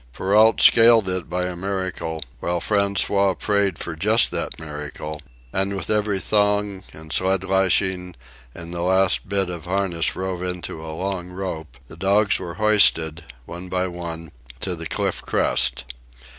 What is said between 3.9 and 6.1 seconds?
just that miracle; and with